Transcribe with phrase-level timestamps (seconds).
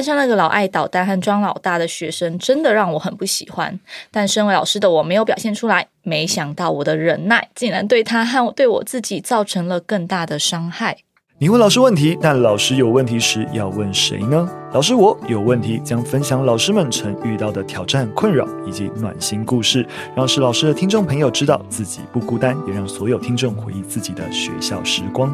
[0.00, 3.78] 班上那个老爱捣蛋和装老大的学生，真的让我很不喜欢。
[4.10, 10.96] 但身为老师的我没有表现出来，没想到我的忍耐竟然对他和对我自己造成了更大的伤害。
[11.36, 14.48] 你问老师问题，但老师有问题时要问谁呢？
[14.72, 19.86] 老师我有问题，将分享老师们曾遇到的挑战、困扰以及暖心故事，
[20.16, 25.30] 让是老师的听众朋友知道自己不孤单，也让所有听众回忆自己的学校时光。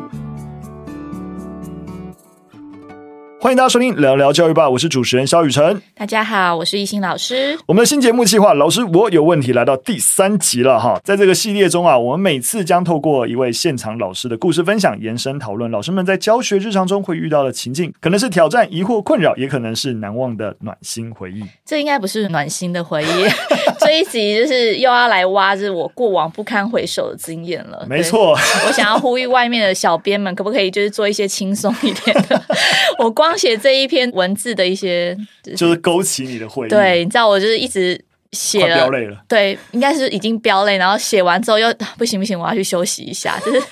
[3.47, 5.81] 欢迎大家收听《聊聊教育吧》，我是主持人肖雨辰。
[5.95, 7.57] 大家好，我是懿心老师。
[7.65, 11.01] 我们的新节目计划《老师我有问题》来到第三集了哈。
[11.05, 21.45] 在这个系列中啊，我们每次将透过一位现场老师的故事分享，延伸讨论老师们在教学日常中会遇到的情境，可能是挑战、疑惑、困扰，也可能是难忘的暖心回忆。
[21.65, 23.07] 这应该不是暖心的回忆，
[23.79, 27.87] 这一集就是又要来挖着我过往不堪回首的经验了。
[27.89, 28.33] 没错，
[28.67, 32.43] 我想要呼吁外面的小编们，可不可以就是做一些轻松一点的？
[32.99, 33.36] 我光。
[33.37, 35.17] 写这一篇文字的一些，
[35.57, 36.71] 就是、勾起你的回忆。
[36.71, 39.23] 对，你知道，我就是一直写了，飙泪了。
[39.29, 43.63] 对，应该是已经飙泪，然后写完之后又不行不行，我要去休息一下， 就是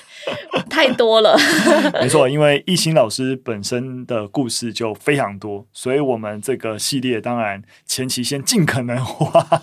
[0.69, 1.37] 太多了。
[2.01, 9.61] 没错，因为艺兴老师本身的故事就非常多，所以我们这个系列当然前期先尽可能挖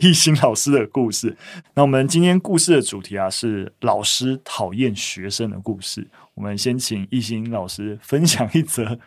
[0.00, 1.36] 艺兴老师的故事。
[1.74, 6.08] 那我们今天故事的主题啊，是老师讨厌学生的故事。
[6.34, 8.98] 我们先请艺兴老师分享一则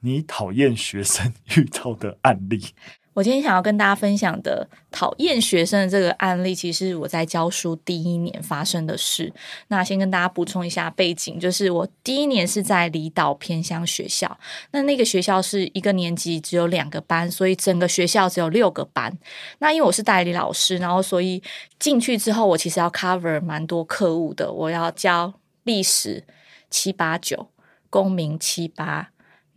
[0.00, 2.66] 你讨厌学生遇到的案例。
[3.12, 9.32] 我今天想要跟大家分享的讨厌学生的这个案例，其实我在教书第一年发生的事。
[9.66, 14.38] 那先跟大家补充一下背景，就是我第一年是在离岛偏乡学校，
[14.70, 19.18] 那那个学校是一个年级只有两个班，所以整个学校只有六个班。
[19.58, 21.42] 那因为我是代理老师，然后所以
[21.78, 25.34] 进去之后，我其实要 cover 蛮多课务的，我要教
[25.64, 26.24] 历史。
[26.70, 27.48] 七八九，
[27.90, 29.10] 公民七八，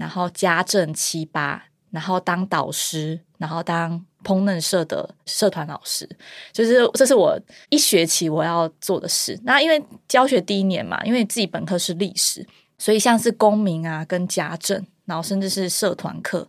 [0.04, 6.06] 然后家政七八，然后当导师，然后当烹饪社的社团老师，
[6.52, 9.40] 就是这是我一学期我要做的事。
[9.46, 12.46] 那因为教学第一年嘛，因为自己本科是历史，
[12.78, 16.46] 所以像是公民啊，跟家政，然后甚至是社团课，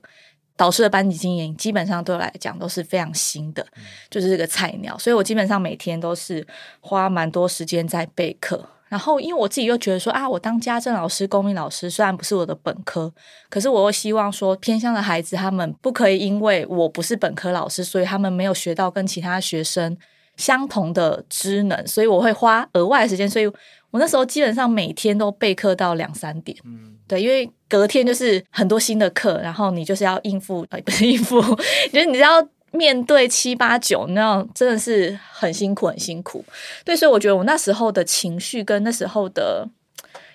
[0.56, 3.64] 导师的班级经营，基本上对我来讲都是非常新的，
[4.10, 6.44] 就是这个菜鸟，所以我基本上每天都是
[6.80, 8.68] 花蛮多时间在备课。
[8.94, 13.12] 然后，因为我自己又觉得说啊，我当家政老师、公民老师，虽然不是我的本科，
[13.50, 19.96] 可是我又希望说，偏向的孩子他们不可以因为我不是本科老师，所以他们没有学到跟其他学生
[20.36, 23.28] 相同的知能，所以我会花额外的时间。
[23.28, 23.46] 所以
[23.90, 31.40] 我那时候基本上每天都备课到两三点，嗯，对，因为隔天就是很多新的课，然后你就是要应付，呃，不是应付，
[31.92, 32.48] 就是你要。
[32.74, 36.44] 面对七八九，那样真的是很辛苦，很辛苦。
[36.84, 39.68] 对，所以我觉得我那时候的情绪跟那时候的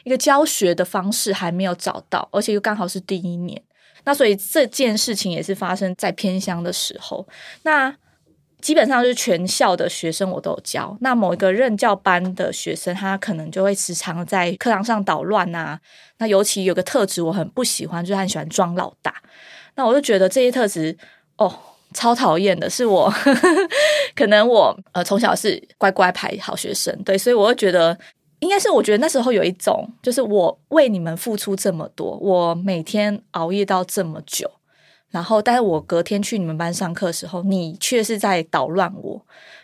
[0.06, 3.62] 一个教学的方式还没有找到，而且又刚好是第一年。
[4.06, 7.28] 那所以这件事情也是发生在偏乡的时候。
[7.64, 7.94] 那
[8.62, 10.98] 基本上就是全校的学生我都有教。
[11.02, 15.78] 那某一个任教班的学生，他可能就会时常在课堂上捣乱啊。
[16.20, 19.14] 那尤其有个特质我很不喜欢，就是他很喜欢装老大。
[19.76, 20.98] 那我就觉得这些特质
[21.38, 21.54] 哦。
[21.94, 23.48] 超讨厌的是我， 呵呵
[24.16, 27.98] 可能我呃从小是乖乖牌好学生，对，所以我会觉得
[28.40, 34.50] 应该是我觉得那时候有一种，就是我为你们付出这么多，我每天熬夜到这么久，
[35.10, 39.22] 然后但是我隔天去你们班上课的时候，你却是在捣乱我，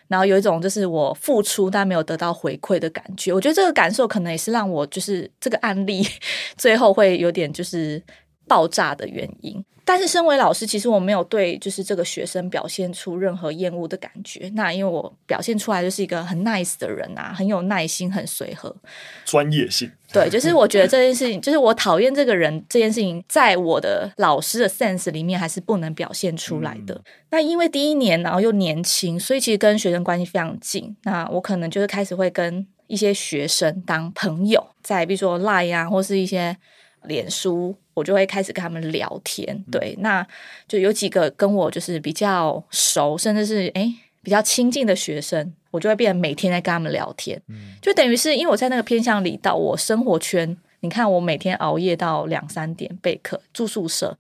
[0.08, 6.06] 然后有一种就是我付出但没有得到回馈的感觉，我觉得这个感受可能也是让我就是这个案例
[6.58, 8.02] 最后会有点就是。
[8.48, 14.52] 爆炸的原因，但是身为老师，其实我没有对就是这个学生表现出任何厌恶的感觉。
[14.56, 18.76] 那因为我表现出来就是一个很 nice 的人啊，很有耐心，很随和，
[19.24, 19.92] 专业性。
[20.12, 26.96] 对，就是我觉得这件事情，就是我讨厌这个人这件事情，在我的老师的 sense 里面还是不能表现出来的。
[26.96, 30.96] 嗯、那因为第一年，然后又年轻，所以其实跟学生关系非常近。
[31.04, 36.56] 那我可能就是开始会跟一些学生当朋友，在比如说 Line 啊，或是一些
[37.06, 37.76] 脸书。
[37.96, 40.22] 我就会开始跟他们聊天，对，那
[40.68, 43.90] 就有几个跟我就是比较熟，甚至是诶
[44.22, 47.42] 比较亲近的学生，我就会变成每天在跟他们聊天，
[47.82, 54.18] 就等于是因为我在那个偏向里，到我生活圈，你看我每天熬夜到两三点备课，住宿舍，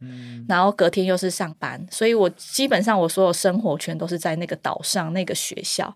[0.47, 5.93] 然后隔天又是上班，所以我基本上我所有生活圈都是在那个岛上那个学校。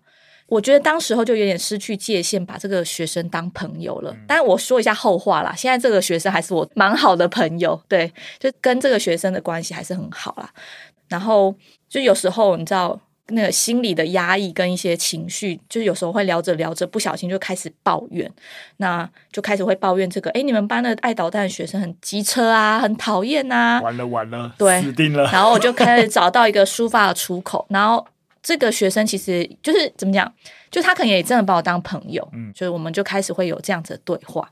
[0.50, 4.14] 我觉得当时候就有点失去界限，把这个学生当朋友了。
[4.26, 10.50] 但我说一下后话啦，现在这个学生还是我蛮好的朋友，对，就跟这个学生的关系还是很好啦。
[11.08, 11.54] 然后
[11.88, 12.98] 就有时候你知道，
[13.28, 18.28] 那个心理的压抑跟一些情绪，就是有时候会聊着聊着，不小心就开始抱怨，
[18.78, 25.30] 那就开始会抱怨这个，哎，你们班的爱捣蛋的学生很机车啊，很讨厌啊，完了完了，对，死定了。
[25.30, 28.04] 然后我就开始找到一个抒发的出口，然后
[28.42, 30.32] 这个学生其实就是怎么讲，
[30.70, 34.50] 就他可能也真的把我当朋友，嗯，所以我们就开始会有这样子的对话。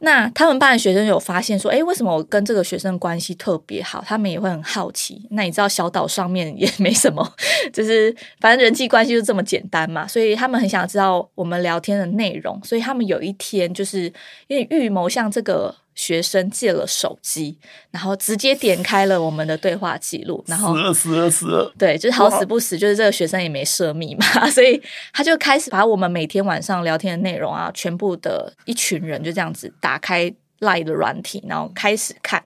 [0.00, 4.04] 那他们班的学生有发现说，哎，为什么我跟这个学生关系特别好？
[4.06, 5.26] 他们也会很好奇。
[5.30, 7.26] 那你知道小岛上面也没什么，
[7.72, 12.60] 就是反正人际关系就这么简单嘛，所以他们很想知道我们聊天的内容。
[12.62, 14.12] 所以他们有一天就是
[14.48, 15.74] 因为预谋像这个。
[15.96, 17.58] 学生借了手机，
[17.90, 24.80] 然后直接点开了我们的对话记录，然后死了死了死了，对，就是好死不死，就是这个学生也没设密码， 所以
[25.12, 32.44] 他就开始把我们每天晚上聊天的内容啊，全部的一群人就这样子打开 LINE 的软体，然后开始看。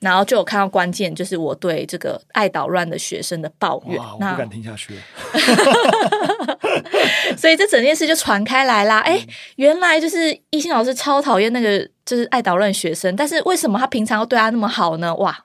[0.00, 3.96] 然后就有看到关键，就是我对这个爱捣乱的学生的抱怨。
[3.96, 5.00] 哇，我不敢听下去了。
[7.38, 8.98] 所以这整件事就传开来啦。
[8.98, 15.14] 哎、嗯，原来就是一心老师超讨厌那个就是爱捣乱学生，但是为什么他平常要对他那么好呢？
[15.16, 15.36] 哇！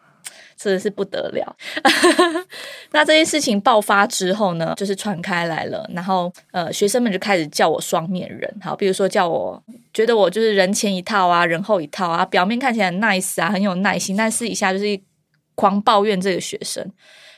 [0.61, 1.55] 真的是不得了。
[2.91, 9.63] 那这件事情爆发之后呢，就是传开来了，然后呃，学生们就开始叫我双面人，好，比如说叫我
[9.93, 14.99] 觉得我就是人前一套啊，人后一套啊，表面看起来很 nice 啊，很有耐心，但私底下就是
[15.55, 16.85] 狂抱怨这个学生。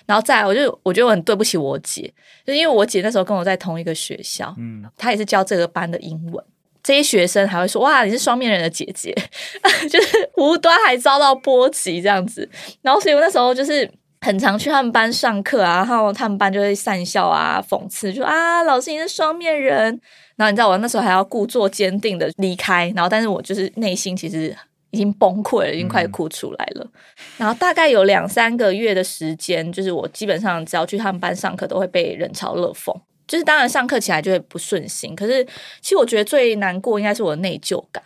[0.07, 2.11] 然后再来，我就我觉得我很对不起我姐，
[2.43, 6.43] 就因为我姐那时候跟我在同一个学校，嗯，她也是教这个班的英文。
[6.83, 9.15] 这些学生还会说：“哇，你是双面人的姐姐，
[9.89, 12.47] 就是无端还遭到波及这样子。”
[12.81, 13.89] 然后，所以我那时候就是
[14.21, 19.99] 很常去他们班上课啊，然后他们班就会讪笑啊、讽刺，就啊，老师你是双面人。
[20.37, 24.55] 然后你知道我那时候还要故作坚定的离开，然后但是我就是内心其实
[24.89, 26.83] 已经崩溃了，已经快哭出来了。
[26.83, 26.91] 嗯、
[27.37, 32.91] 然后大概有两三个月的时间，就是我基本上只要去他们班上课，都会被人嘲热讽。
[33.31, 35.41] 就是当然上课起来就会不顺心，可是
[35.79, 38.03] 其实我觉得最难过应该是我的内疚感，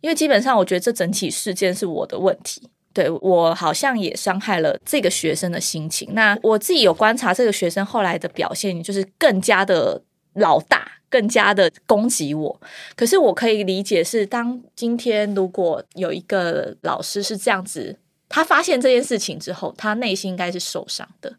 [0.00, 6.08] 因为基本上我觉得这整体事件是我的问题，对，我好像也伤害了这个学生的心情。
[6.12, 12.60] 那我自己有观察这个学生后来的表现，就是更加的老大，更加的攻击我。
[12.96, 17.96] 可是我可以理解是，当今天如果有一个老师是这样子，
[18.28, 21.32] 他发现这件事情之后，他内心应该是受伤的。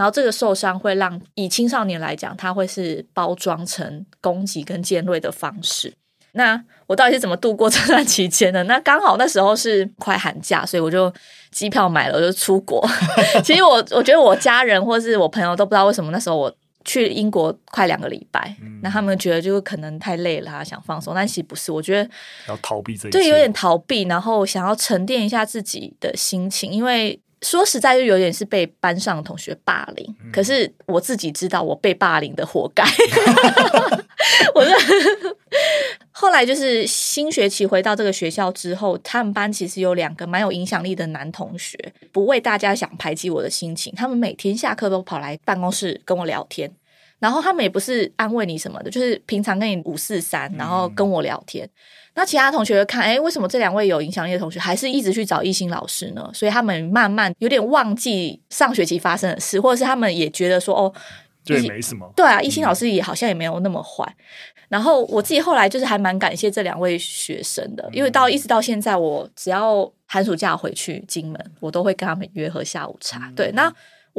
[0.00, 5.92] 然后这个受伤会让以青少年来讲，他会是包装成攻击跟尖锐的方式。
[6.32, 8.64] 那我到底是怎么度过 这段期间的？
[8.64, 11.12] 那刚好那时候是快寒假，所以我就
[11.50, 12.82] 机票买了，我就出国。
[13.44, 16.50] 其实我我觉得我家人或是我朋友都不知道为什么那时候我
[16.86, 21.14] 去英国快两个礼拜，嗯、那他们觉得就是可能太累了，想放松。
[21.14, 22.10] 但其实不是，我觉得
[22.48, 27.20] 要逃避这一，对，有点逃避，然后想要沉淀一下自己的心情，因为。
[27.42, 30.16] 说实在，就有点是被班上的同学霸凌。
[30.22, 32.84] 嗯、可是我自己知道，我被霸凌的活该。
[34.54, 34.70] 我是
[36.12, 41.78] 后来就是新学期回到这个学校之后，他们班其实有两个蛮有影响力的男同学，
[42.12, 46.70] 不为大家想排挤我的心情，他们每天下课都跑来办公室跟我聊天。
[47.20, 51.66] 然后他们也不是安慰你什么的，就是平常跟你五四三，然后跟我聊天。
[51.66, 51.70] 嗯、
[52.14, 56.30] 那其他同学看，哎，为什么这两位有影响力的同学还是一直去找艺兴老师呢？
[56.32, 60.92] 所以他们慢慢有点忘记上学期发生的事，或者是他们也觉得说，哦，
[61.44, 62.10] 这没什么。
[62.16, 64.02] 对啊，艺兴老师也好像也没有那么坏。
[64.06, 73.26] 嗯、然后我自己后来就是还蛮感谢这两位学生的，因为到一直到现在，我只要寒暑假回去金门，我都会跟他们约喝下午茶。
[73.26, 73.70] 嗯、对，那。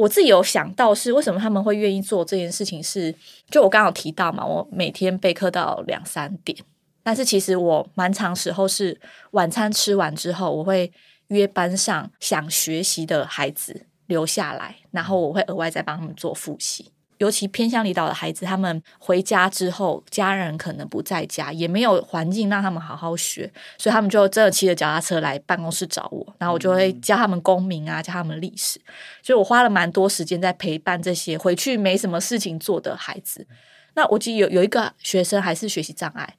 [0.02, 3.14] 我自己有想到是为什么他们会愿意做这件事情是，
[3.48, 6.58] 就我刚刚有提到嘛，我每天备课到两三点，
[7.04, 10.92] 但是其实我蛮长时候是晚餐吃完之后，我会
[11.28, 16.90] 约班上想学习的孩子留下来，然后我会额外再帮他们做复习。
[17.22, 23.48] 尤其偏向离岛的孩子，他们回家之后，家人可能不在家，也没有环境让他们好好学，
[23.78, 28.80] 所以他们就真的骑着脚踏车来办公室找我，然后我就会教他们公民啊，教他们历史。
[29.22, 33.46] 所以我花了蛮多时间在陪伴这些回去没什么事情做的孩子。
[33.94, 36.34] 那我记得有有一个学生还是学习障碍，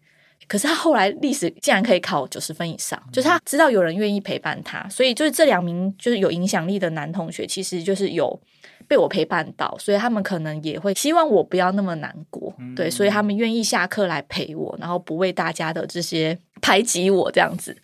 [0.49, 8.37] 可是他后来历史竟然可以考九十分以上，就是他知道有人愿意陪伴他，所以就是这两名就是有影响力的男同学，其实就是有。
[8.87, 17.75] 被我陪伴到，所以他们可能也会希望我不要那么难过，嗯、对，所以他们愿意下课来陪我，然后不为大家的这些排挤我这样子。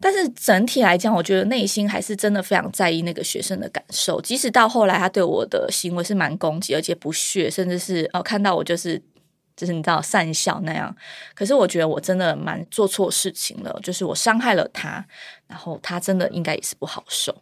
[0.00, 9.00] 但是整体来讲，我觉得内心还是真的非常在意那个学生的感受，即使到后来他对我的行为是蛮攻击，而且不屑，甚至是哦看到我就是
[9.56, 10.94] 就是你知道善笑那样。
[11.34, 15.04] 可是我觉得我真的蛮做错事情了，就是我伤害了他，
[15.46, 17.34] 然后他真的应该也是不好受。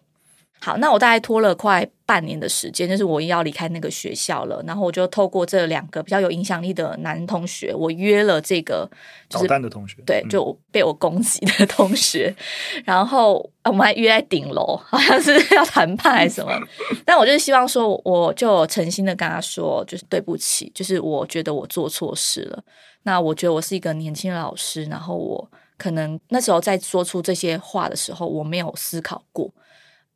[0.65, 4.65] 好，那我大概拖了快半年的时间，就是我要离开那个学校了。
[4.67, 8.89] 然后我就透过这两个比较有影响力的男同学，我约了这个
[9.29, 12.35] 就是捣蛋的同学，对，就被我攻击的同学。
[12.77, 16.59] 嗯、然后我们还约在顶楼，好像是要谈判还是什么。
[17.05, 22.65] 但我就是希望说，我就诚心的跟他说，就是对不起，就是我觉得我做错事了。
[23.03, 29.51] 那我觉得我是一个年轻的老师，然后我可能那时候在说出这些话的时候，我没有思考过。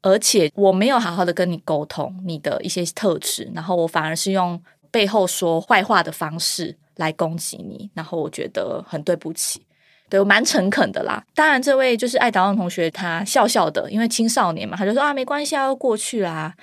[0.01, 4.61] 而且我没有好好的跟你沟通你的一些特质，然后我反而是用
[4.93, 9.67] 背后说坏话的方式来攻击你，然后我觉得很对不起，
[10.09, 11.25] 对，我蛮诚恳的啦。
[11.35, 16.55] 当然，这位就是爱捣蛋同学，他笑笑的，因为青少年嘛，他就说啊，没关系啊，要过去啦。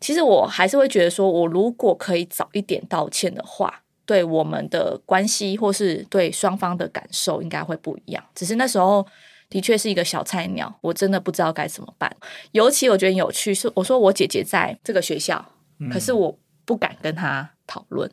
[0.00, 8.24] 其实我还是会觉得说，我如果可以早一点道歉的话，对我们的关系或是对双方的感受应该会不一样。
[8.34, 9.06] 只是那时候。
[9.48, 12.14] 的确是一个小菜鸟，我真的不知道该怎么办。
[12.52, 15.44] 尤其我觉得有趣是，我说我姐姐在这个学校，
[15.78, 18.10] 嗯、可是我不敢跟她讨论。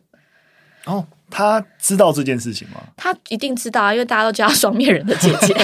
[0.85, 2.81] 哦，她知道这件事情吗？
[2.97, 5.55] 她一定知道啊，因为大家都叫她双面人的姐姐。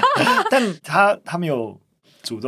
[0.50, 1.80] 但她她没有。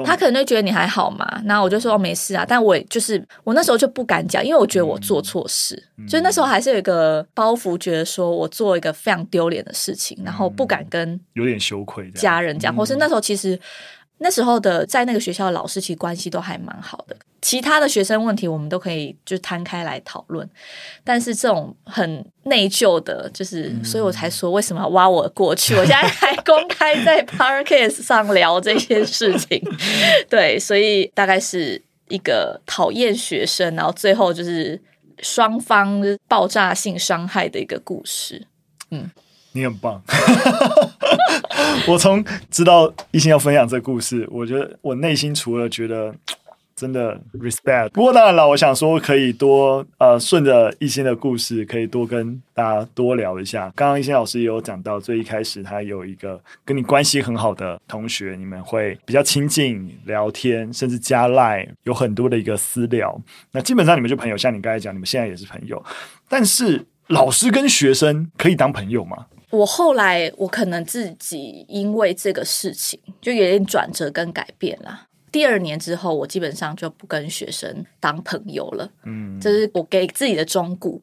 [0.04, 2.44] 他可能就觉得你还好嘛，然后我就说没事啊。
[2.47, 13.58] 但我就是我那时候就不敢讲，因为我觉得我做错事，嗯、就那时候还是有一个包袱，觉得说我做一个非常丢脸的事情，然后不敢跟有点羞愧家人讲，或是那时候其实。
[14.18, 20.48] 那时候的在那个学校的老师其实关系都还蛮好的，其他的学生问题我们都可以就摊开来讨论，
[21.04, 29.62] 但是这种很内疚的，就是、嗯、所以我才说为什么要挖我过去，我现在 还公开在 Podcast 上聊这些事情，
[30.28, 34.80] 对，所以大概是一个讨厌学生，然后最后就是
[35.20, 38.46] 双方爆炸性伤害的一个故事，
[38.90, 39.08] 嗯。
[39.52, 40.00] 你很棒，
[41.88, 46.14] 我从知道一心要分享这故事，我觉得我内心除了觉得
[46.76, 53.73] 真的 respect，不过当然了，我想说可以多呃顺着一心的故事，可以多跟大家多聊一下。
[53.75, 63.21] 刚刚一心老师也有讲到，最一开始他有一个跟你关系很好的同学，你们会比较亲近聊天，甚至加赖，有很多的一个私聊。
[63.50, 65.83] 那基本上你们就朋友，像你刚才讲，你们现在也是朋友。
[66.28, 69.26] 但是老师跟学生可以当朋友吗？
[69.50, 75.07] 我后来，我可能自己因为这个事情就有点转折跟改变啦。
[75.33, 78.90] 第二年之后，我基本上就不跟学生当朋友了。
[79.05, 81.00] 嗯，这是我给自己的忠告。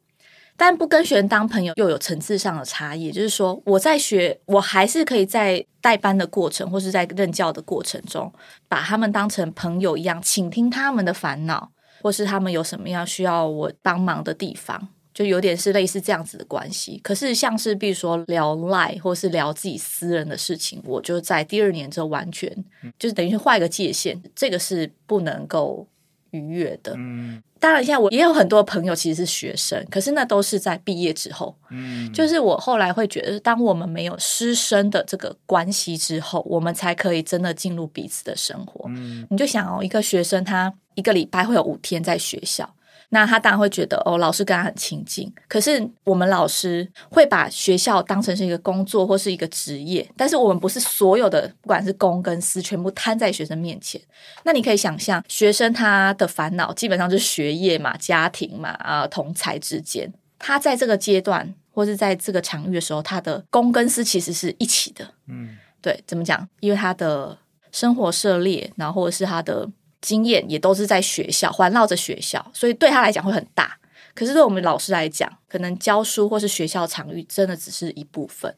[0.57, 8.31] 但不跟学生当朋友又有层次上的差异，就是说我在学，我还是可以在带班的过程或是在任教的过程中，
[8.69, 11.69] 把他们当成朋友一样，倾听他们的烦恼，
[12.01, 14.87] 或是他们有什么样需要我帮忙的地方。
[15.15, 22.53] 就有点是类似这样子的关系，可是像是比如说聊赖或是聊自己私人的事情，我就在第二年之后完全
[22.99, 25.87] 就是等于是画一个界限，这个是不能够
[26.31, 26.93] 逾越的。
[26.97, 31.55] 嗯，当然现在我也有很多朋友其实是学生，可是那都是在毕业之后。
[31.69, 38.83] 嗯，就是我后来会觉得，当我们没有师生的这个关系之后，我们才可以真的进入彼此的生活。
[38.89, 42.69] 嗯，你就想哦，一个学生他一个礼拜会有五天在学校。
[43.09, 45.31] 那他当然会觉得哦，老师跟他很亲近。
[45.47, 54.01] 可是我们老师会把学校当成是一个工作或是一个职业，但是我们不是所有的，不管是公跟私，全部摊在学生面前。
[54.43, 60.11] 那你可以想象，学生他的烦恼基本上就是学业嘛、家庭嘛、啊同才之间。
[60.39, 65.07] 他在这个阶段或是在这个场域的时候，他的公跟私其实是一起的。
[65.27, 66.47] 嗯，对，怎么讲？
[66.59, 67.37] 因为他的
[67.71, 69.69] 生活涉猎，然后或者是他的。
[70.05, 73.75] 经验也都是在学校环绕着学校，所以对他来讲会很大。
[74.13, 78.55] 可是对我们老师来讲，可能教书或是学校场域真的只是一部分。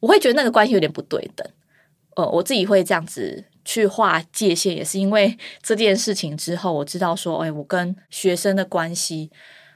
[0.00, 1.46] 我会觉得那个关系有点不对等。
[2.16, 9.30] 呃，我自己会这样子去划界限，也是因为这件事情之后，我知道说，哎，我跟学生的关系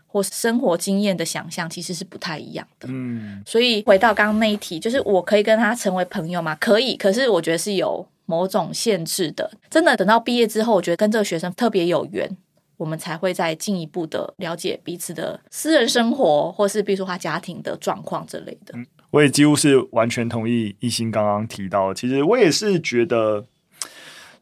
[0.07, 2.89] 或生活经验的想象其实是不太一样的。
[2.91, 6.57] 嗯，所以回到刚刚那一题，就是我可以跟他成为朋友吗？
[6.57, 8.07] 可以，可是我觉得是有。
[8.27, 12.37] 某种限制的，真的等到毕业之后，我觉得跟这个学生特别有缘，
[12.77, 18.75] 我们才会再进一步的了解彼此的私人生活，或是比如说他家庭的状况之类的。
[19.11, 23.45] 我也几乎是完全同意一心刚刚提到，其实我也是觉得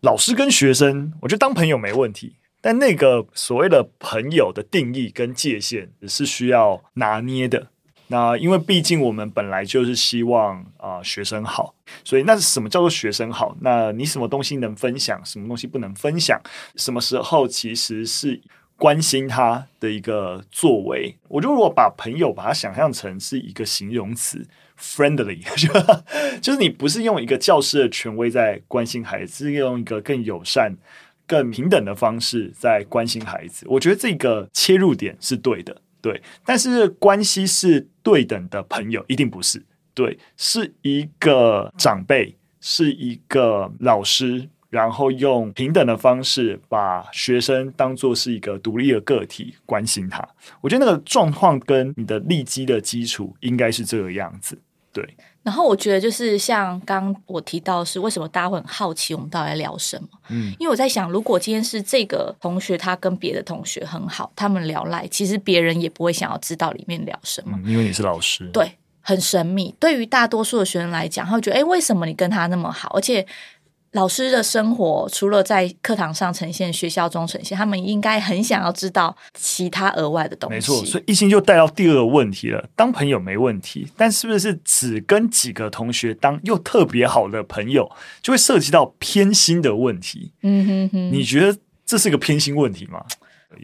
[0.01, 7.69] 老师跟学生，我觉得当朋友没问题，但那个所谓的朋友的定义跟界限是需要拿捏的。
[8.11, 11.75] 那因为毕竟我们本来就是希望啊、学生好，
[12.05, 13.57] 所以那是什么叫做学生好？
[13.61, 16.41] 那你什么东西能分享，什么东西不能分享？
[16.75, 18.41] 什么时候其实是
[18.77, 21.17] 关心他的一个作为？
[21.29, 24.45] 我就如果把朋友把它想象成是一个形容词
[24.77, 25.41] ，friendly，
[26.43, 30.77] 就是你不是用一个教师的权威在关心孩子，是用一个更友善。
[31.27, 33.65] 更平等的方式在关心孩子。
[33.69, 36.23] 我觉得这个切入点是对的，对。
[36.45, 39.63] 但是关系是对等的朋友，一定不是。
[39.93, 50.27] 对，是一个长辈，是一个老师，然后用平等的方式把学生当作是一个独立的个体关心他。
[50.61, 54.57] 我觉得那个状况跟你的利基的基础应该是这个样子。
[54.93, 55.17] 对。
[55.43, 60.09] 然后我觉得就是像刚我提到是，为什么大家会很好奇我们到底在聊什么？
[60.29, 68.49] 嗯，因为我在想，如果今天是这个同学他跟别的同学很好，他们聊来，其实别人也不会想要知道里面聊什么，嗯，因为你是老师。
[68.53, 68.73] 对。
[69.03, 72.91] 很神秘，对于大多数的学生来讲，他会觉得，哎，为什么你跟他那么好？
[72.95, 73.27] 而且
[73.93, 80.55] 老师的生活除了在课堂上呈现，学校中呈现，他们应该很想要知道其他额外的东西。
[80.55, 87.91] 没错，所以一心就带到第二个问题了：当朋友没问题，但是不是只跟几个同学当又特别好的朋友，
[88.23, 90.33] 就会涉及到偏心的问题？
[90.43, 93.05] 嗯哼哼，你觉得这是个偏心问题吗？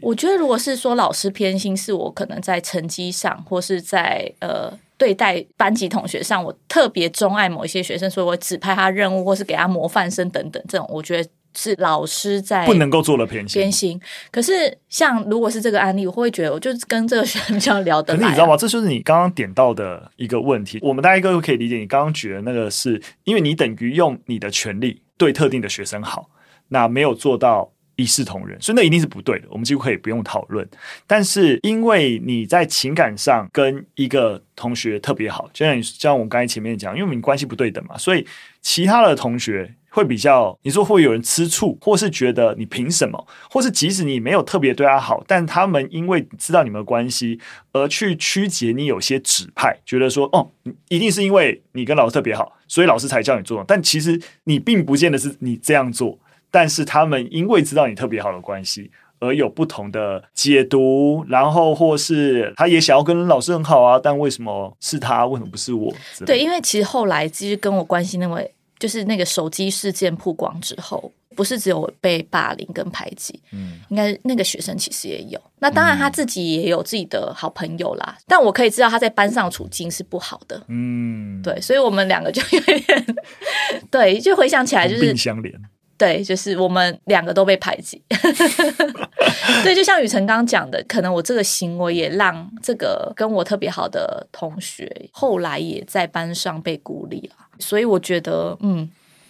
[0.01, 4.77] 我觉得，如果是说老师偏心，是我可能在成绩上，或是在呃。
[4.97, 13.61] 对待班级同学上，我特别钟爱某一些学生，所以我指派他任务，或是给他模范生等等，这种我觉得是老师在不能够做了偏心。
[13.61, 14.01] 偏心。
[14.31, 18.21] 可是像如果是这个案例，我会觉得我就是跟这个学生比较聊得来啊。
[18.21, 18.57] 可是你知道吗？
[18.57, 20.79] 这就是你刚刚点到的一个问题。
[20.81, 26.29] 我们大家都可以理解，你刚刚举的那个是因为你等于用你的权利对特定的学生好，
[26.69, 27.71] 那没有做到。
[27.97, 29.47] 一视同仁，所以那一定是不对的。
[29.49, 30.65] 我们几乎可以不用讨论。
[31.05, 38.25] 但是因为你在情感上跟一个同学特别好，就像你像我刚才前面讲，因为我们关系不对等嘛，所以
[38.61, 47.39] 其他的同学会比较，你说会有人吃醋，或是觉得你凭什么，或是即使你没有特别对他好，但他们因为知道你们的关系
[47.73, 50.47] 而去曲解你有些指派，觉得说哦，
[50.89, 53.65] 一定是因为你跟老师特别好，所以老师才叫你做。
[53.67, 56.19] 但其实你并不见得是你这样做。
[56.51, 65.25] 但是他们因为知道你特别好的关系，而有不同的解读，然后或是他也想要跟老师很好啊，但为什么是他？
[65.25, 65.93] 为什么不是我？
[66.25, 75.41] 对，因为其实后来其实跟我关系那位，就是那个手机事件曝光之后，不是只有被霸凌跟排挤，嗯，应该那个学生其实也有。
[75.59, 83.05] 那当然他自己也有自己的好朋友啦，嗯，但我可以知道他在班上处境是不好的，嗯，对，所以我们两个就有点，
[83.89, 85.51] 对，就回想起来就是并相怜。
[85.97, 88.01] 对，就是我们两个都被排挤。
[89.63, 97.35] 对，就像雨辰刚刚讲的，可能我这个行为也让这个跟我特别好的同学后来也在班上被孤立了。
[97.59, 98.87] 所以我觉得，嗯，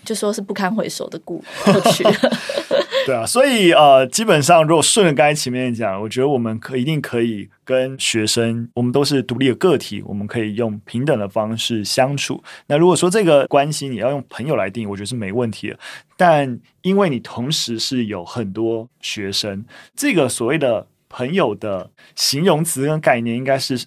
[0.07, 2.01] 就说是不堪回首的故 过去。
[3.05, 12.41] 对啊，所以呃，基本上如果顺着刚才前面讲，我觉得我们可一定可以跟学生，我们都是独立的个体，我们可以用平等的方式相处。
[12.67, 15.79] 那如果说这个关系你要用朋友来定，我觉得是没问题的。
[16.15, 23.85] 但因为你同时是有很多学生，这个所谓的朋友的形容词跟概念，应该是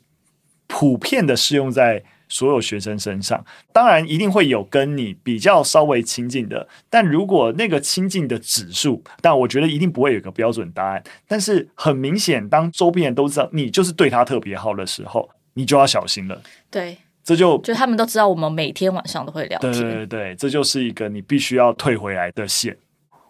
[0.66, 2.02] 普遍的适用在。
[2.30, 11.02] 所有学生身上，当然一定会有跟你比较稍微亲近的，但如果那个亲近的指数，但我觉得一定不会有个标准答案。
[11.28, 16.40] 但是很明显，当周边人都知道你就是对他特别好的时候，你就要小心了。
[16.70, 19.72] 对，这就就他们都知道我们每天晚上都会聊天。
[19.72, 22.78] 对对对，这就是一个你必须要退回来的线。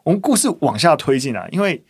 [0.05, 1.83] 我们故事往下推进来，因为。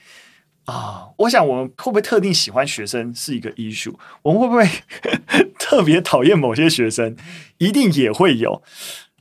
[0.67, 3.95] 啊，我想我们会不会特定喜欢学生是一个 issue？
[4.23, 4.69] 我们会不会
[5.59, 7.17] 特别讨厌某些学生？
[7.59, 8.63] 一定也会有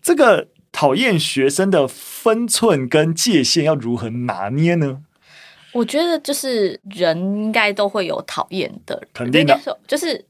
[0.02, 5.02] 这个讨厌学生的分寸跟界限要如何拿捏呢？
[5.72, 10.26] 我觉得就是人应该都会有讨厌的，肯定的，就是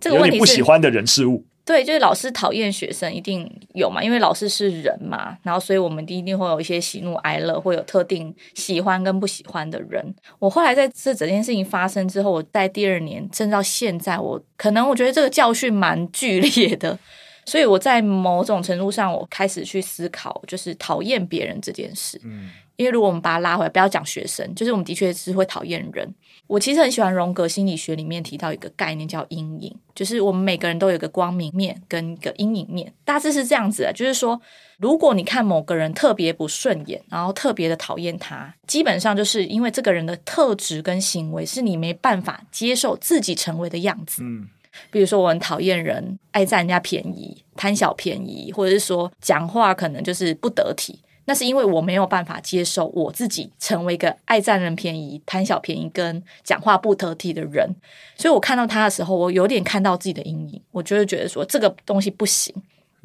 [0.00, 1.44] 这个问题不喜欢的人事物。
[1.64, 10.14] 对，就是老师讨厌学生一定有嘛，因为老师是人嘛，然后所以我们一定会有一些喜怒哀乐，会有特定喜欢跟不喜欢的人。
[10.38, 16.98] 我后来在这整件事情发生之后，我在第二年，甚至到现在，我可能我觉得这个教训蛮剧烈的，
[17.46, 22.20] 所以我在某种程度上，我开始去思考，就是讨厌别人这件事。
[22.24, 22.50] 嗯。
[22.76, 26.14] 因为如果我们把它拉回来，不要讲学生，就是我们的确是会讨厌人。
[26.46, 33.92] 我其实很喜欢荣格心理学里面提到一个概念叫阴影，就是我们每个人都有一个光明面跟一个阴影面，大致是这样子的。
[33.92, 34.38] 就是说，
[34.78, 44.22] 如果你看某个人特别不顺眼，然后特别的讨厌他，基本上就是因为这个人的特质跟行为是你没办法接受自己成为的样子。
[44.22, 44.46] 嗯，
[44.90, 50.98] 比如说我很讨厌人爱占人家便宜、贪小便宜，或者是说讲话可能就是不得体。
[51.26, 57.68] 那是因为我没有办法接受我自己成为一个爱占人便宜、贪小便宜跟讲话不得体的人，
[58.16, 62.54] 所以我看到他的时候，我有点看到自己的阴影，我就会觉得说这个东西不行。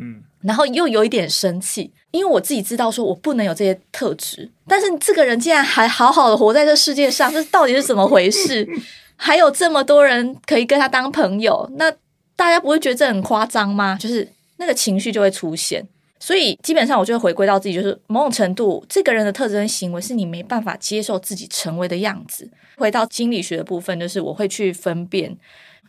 [0.01, 8.67] 嗯，然后又有一点生气，因为我自己知道说我不能有这些特质，但是这个人竟然还好好的活在这世界上，这到底是怎么回事？
[9.17, 11.91] 还有这么多人可以跟他当朋友，那
[12.37, 13.97] 大家不会觉得这很夸张吗？
[13.99, 15.85] 就是那个情绪就会出现。
[16.19, 22.49] 所以基本上，我就会回归到自己，就是某种程度，这个人的特征行为是你没办法接受自己成为的样子。
[22.75, 25.37] 回到心理学的部分，就是我会去分辨，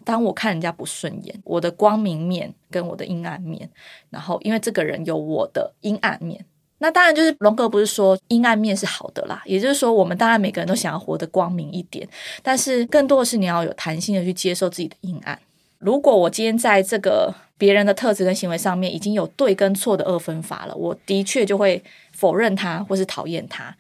[0.05, 3.69] 当我看人家不顺眼，我的光明面跟我的阴暗面。
[4.09, 6.45] 然后，因为这个人有我的阴暗面，
[6.79, 12.09] 那当然就是荣格不是说阴暗面是好的啦，也就是说，我们当然每个人都想要活得光明一点，
[12.43, 15.39] 但是更多的是你要有弹性的去接受自己的阴暗。
[15.81, 23.75] 如果我今天在这个别人的特质跟行为上面已经有对跟错的二分法了，我的确就会否认他或是讨厌他。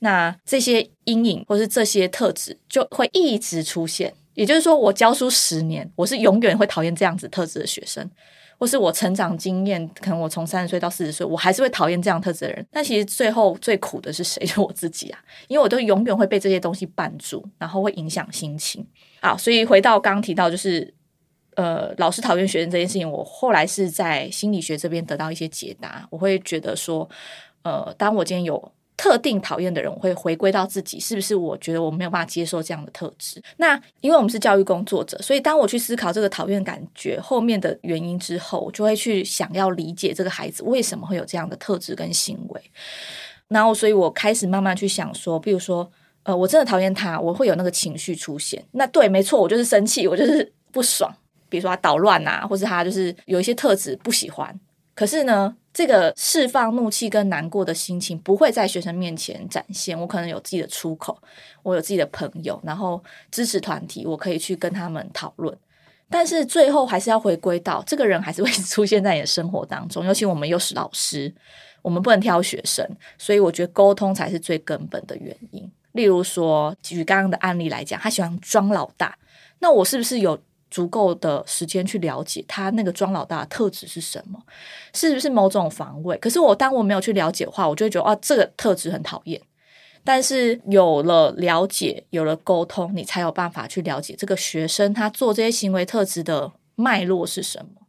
[0.00, 4.12] 那这些阴影或是这些特质就会一直出现。
[4.34, 8.08] 也就是说，我教书十年，我是永远会讨厌这样子特质的学生，
[8.58, 12.66] 或是我成长经验，可能我从三十岁到四十岁，我还是会讨厌这样特质的人。
[12.72, 14.44] 但其实最后最苦的是谁？
[14.44, 18.84] 就 是我自己啊，因为我都永远会被这些东西绊住，然后会影响心情
[19.20, 19.36] 啊。
[19.36, 20.93] 所以回到刚刚提到，就是。
[21.56, 26.06] 呃，老师讨厌学生这件事情，我后来是在心理学这边得到一些解答。
[26.10, 27.08] 我会觉得说，
[27.62, 31.34] 呃，当我今天有特定讨厌的人，我会回归到自己，是不是？
[31.34, 33.42] 我觉得我没有办法接受这样的特质。
[33.56, 42.60] 那因为我们是教育工作者，所以当我去思考这个讨厌感觉后面的原因之后，我就会去想要理解这个孩子为什么会有这样的特质跟行为。
[43.48, 45.88] 然后，所以我开始慢慢去想说，比如说，
[46.22, 48.64] 呃，我真的讨厌他，我会有那个情绪出现。
[48.72, 51.14] 那对，没错，我就是生气，我就是不爽。
[51.48, 54.58] 比如说他捣乱啊，或是他就是有一些特质不喜欢，
[54.94, 59.98] 可是呢，这个释放怒气跟难过的心情不会在学生面前展现。
[59.98, 61.16] 我可能有自己的出口，
[61.62, 65.56] 我有自己的朋友，然后支持团体，我可以去跟他们讨论。
[66.10, 71.34] 但是最后还是要回归到这个人还是会出现在你的生活当中，尤其我们又是老师，
[71.82, 72.86] 我们不能挑学生，
[73.18, 75.68] 所以我觉得沟通才是最根本的原因。
[75.92, 79.16] 例如说，举刚刚的案例来讲，他喜欢装老大，
[79.60, 80.38] 那我是不是有
[80.74, 84.42] 足够的时间去了解他那个庄老大特质是什么，
[84.92, 86.18] 是不是某种防卫？
[86.18, 89.40] 可是我当我没有去了解的话，我就会觉得啊，这个特质很讨厌。
[90.02, 97.82] 但是有了了解，有了沟通，你才有办法去了解这个学生他做这些行为特质的脉络是什么。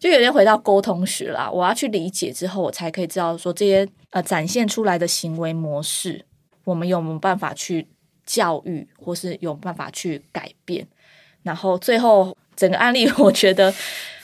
[0.00, 6.26] 就有点回到沟通学啦，我要去理解之后，我才可以知道说这些呃展现出来的行为模式，
[6.64, 7.86] 我们有没有办法去
[8.26, 10.84] 教育，或是有办法去改变。
[11.44, 13.72] 然后最后整个案例， 我觉得，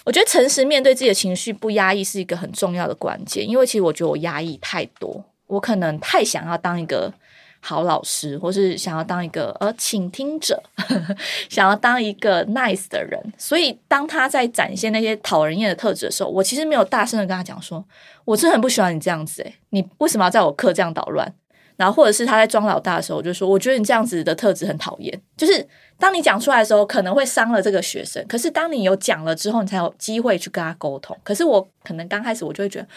[0.04, 3.48] 我觉得诚实面对自己的情绪，不压抑是一个很重要的关键。
[3.48, 7.12] 因为其实我觉得我压抑太多，我可能太想要当一个
[7.60, 11.16] 好老师，或是想要当一个呃倾听者呵呵，
[11.50, 13.20] 想要当一个 nice 的人。
[13.36, 17.84] 所以当他在展现那些讨人厌的特质的时候，我其实没有大声的跟他讲说，
[18.24, 21.34] 我真的很不喜欢你这样子诶，你为什么要在我课这样捣乱？
[21.80, 25.66] 然后或者是他在装老大的时候，我就说，我觉得你这样子的特质很讨厌，就是。
[26.00, 28.26] 当你讲出来的时候，可能会伤了这个学生。
[28.26, 31.14] 可是当你有讲了之后，你才有机会去跟他沟通。
[31.22, 32.88] 可是我可能刚开始我就会觉得，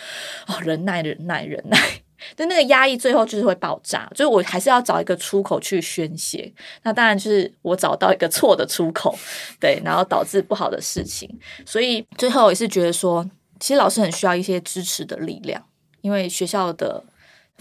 [0.48, 1.78] 哦，忍耐，忍耐，忍耐，
[2.38, 4.10] 但那个压抑，最后就是会爆炸。
[4.16, 6.50] 所以我还是要找一个出口去宣泄。
[6.84, 9.14] 那当然就是我找到一个错的出口，
[9.60, 11.30] 对，然后导致不好的事情。
[11.66, 15.62] 所以最后也是觉得说，其实老师很需要一些支持的力量，
[16.00, 17.04] 因为学校的。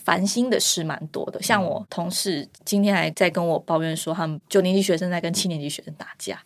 [0.04, 6.40] 烦心的事蛮多的，像我同事今天还在跟我抱怨说，他们九年级学生在跟七年级学生打架，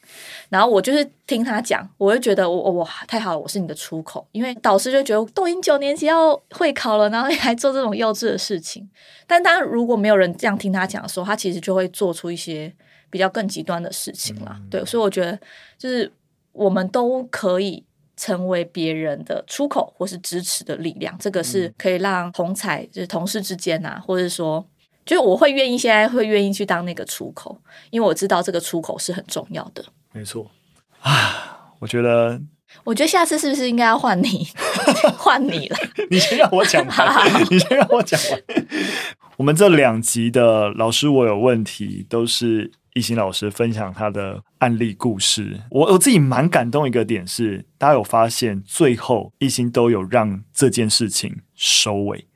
[0.51, 8.87] 然后我就是听他讲，我就觉得我我太好了，我是你的出口，因为导师就觉得都已经九年级要会考了，然后你还做这种幼稚的事情。
[9.27, 12.71] 但当然，如果没有人这样听他讲的时候，他其实就会做出一些
[13.09, 14.61] 比较更极端的事情啦。
[14.71, 15.41] 对，所以我觉得
[15.79, 16.13] 就是
[16.53, 17.86] 我们都可以。
[18.17, 24.67] 成为别人的出口或是支持的力量，这个是可以让同才就是同事之间啊，或者说，
[25.05, 29.85] 就是我会愿意现在会愿意去当那个出口，因为我知道这个出口是很重要的。
[30.13, 30.51] 没错
[31.01, 32.41] 啊，我觉得，
[32.85, 34.47] 我觉得下次是不是应该要换你，
[35.19, 35.77] 换你了？
[36.11, 38.43] 你先让我讲完，你先让我讲完。
[39.37, 42.73] 我们这两集的老师我有问题都是。
[42.97, 46.89] 一心老师分享他的案例故事，我我自己蛮感动。
[46.89, 52.27] 一个点是，大家有发现，最后一心都有让这件事情收尾。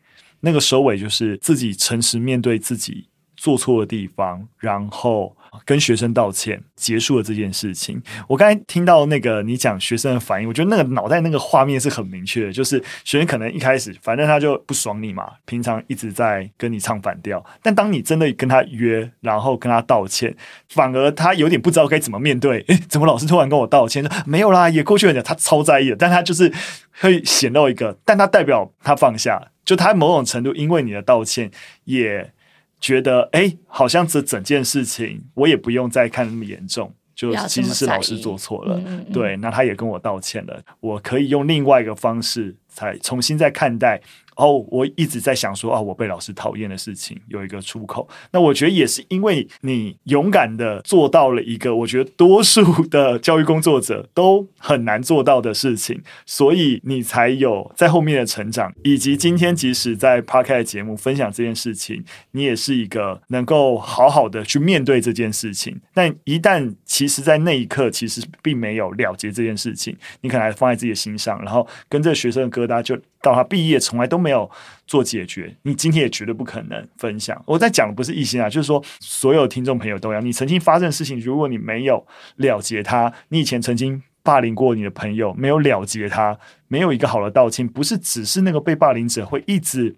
[0.41, 5.35] 那个收尾就是自己诚实面对自己做错的地方，然后
[5.65, 8.01] 跟学生道歉，结束了这件事情。
[8.29, 20.35] 我刚才听到那个你讲学生的反应，我觉得那个脑袋那个画面是很明确的，就是学生可能一开始反正他就不爽你嘛，平常一直在跟你唱反调，但当你真的跟他约，然后跟他道歉，
[20.69, 22.65] 反而他有点不知道该怎么面对。
[22.69, 24.09] 诶，怎么老师突然跟我道歉？
[24.27, 25.23] 没有啦，也过去了。
[25.23, 26.53] 他超在意的，但他就是
[27.01, 31.51] 会显露一个，但他代表他放下，就他某种程度因为你的道歉
[31.85, 32.33] 也。
[32.81, 44.01] 觉得哎，好像这整件事情我也不用再看那么严重，就其实是老师做错了，嗯嗯、对，那他也跟我道歉了，我可以用另外一个方式才重新再看待。
[44.41, 48.09] 哦，我一直在想说啊，我被老师讨厌的事情有一个出口。
[48.33, 65.79] 那我觉得也是因为你勇敢的做到了一个我觉得多数的教育工作者都很难做到的事情，所以你才有在后面的成长，以及今天即使在 Podcast 节目分享这件事情，你也是一个能够好好的去面对这件事情。
[65.93, 72.99] 但一旦其实在那一刻其实并没有了结这件事情，你可能还放在自己的心上，然后跟这个学生的疙瘩就。
[73.23, 74.51] 到他毕业，从来都没有
[74.87, 75.55] 做解决。
[75.63, 77.41] 你今天也绝对不可能分享。
[77.47, 80.21] 我在讲的不是一心啊，就是说所有听众朋友都要。
[80.21, 82.05] 你曾经发生的事情，如果你没有
[82.37, 89.95] 了结他，你以前曾经霸凌过你的朋友，没有了结他，没有一个好的道歉，不是只是那个被霸凌者会一直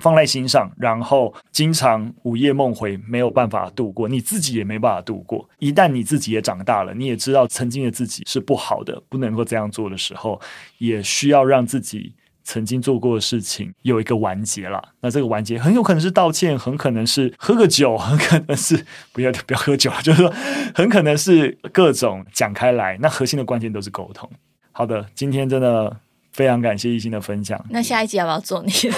[0.00, 5.48] 放在心上，然后经常午夜梦回，没有办法度过，你自己也没办法度过。
[5.60, 10.40] 一旦你自己也长大了，你也知道曾经的自己是不好的，不能够这样做的时候，
[10.78, 12.14] 也需要让自己。
[12.50, 18.82] 曾经做过的事情有一个完结了，那这个完结很有可能是道歉，很可能是喝个酒， 很可能是
[19.12, 20.32] 不要不要喝酒了，就是说
[20.74, 22.96] 很可能是各种讲开来。
[23.02, 24.26] 那核心的关键都是沟通。
[24.72, 25.94] 好的，今天真的
[26.32, 27.62] 非常感谢一心的分享。
[27.68, 28.96] 那下一集要不要做你的？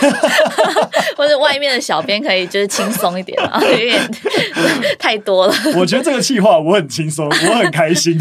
[1.18, 4.00] 或者外面的小编可以就是轻松一点啊， 有点
[4.96, 5.54] 太多了。
[5.74, 8.16] 我觉得这个计划我很轻松，我很开心。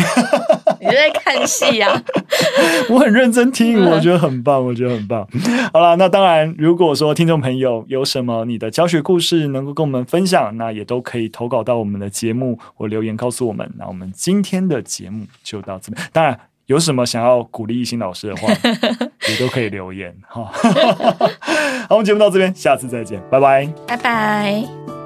[0.81, 2.03] 你在看戏呀、啊？
[2.89, 5.27] 我很认真听，我觉得很棒，我觉得很棒。
[5.73, 13.69] 好了，那当然，如果说听众朋友有什么你的教学故事能够跟我们分享，那也都可以投稿到我们的节目或留言告诉我们。
[13.77, 16.07] 那我们今天的节目就到这边。
[16.13, 18.47] 当然，有什么想要鼓励一心老师的话，
[19.27, 20.49] 也都可以留言哈。
[20.53, 24.98] 好，我们节目到这边，下次再见，拜拜，拜拜。